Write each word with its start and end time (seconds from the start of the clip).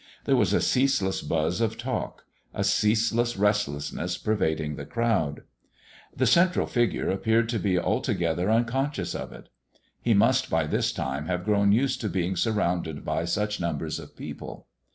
There 0.23 0.35
was 0.35 0.51
a 0.51 0.61
ceaseless 0.61 1.21
buzz 1.21 1.61
of 1.61 1.77
talk 1.77 2.25
a 2.55 2.63
ceaseless 2.63 3.37
restlessness 3.37 4.17
pervading 4.17 4.75
the 4.75 4.83
crowd. 4.83 5.43
The 6.17 6.25
central 6.25 6.65
figure 6.65 7.11
appeared 7.11 7.47
to 7.49 7.59
be 7.59 7.77
altogether 7.77 8.49
unconscious 8.49 9.13
of 9.13 9.31
it. 9.31 9.49
He 10.01 10.15
must 10.15 10.49
by 10.49 10.65
this 10.65 10.91
time 10.91 11.27
have 11.27 11.45
grown 11.45 11.71
used 11.71 12.01
to 12.01 12.09
being 12.09 12.35
surrounded 12.35 13.05
by 13.05 13.25
such 13.25 13.59
numbers 13.59 13.99
of 13.99 14.15
people. 14.17 14.65